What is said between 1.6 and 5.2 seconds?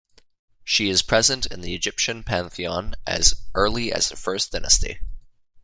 the Egyptian pantheon as early as the First Dynasty.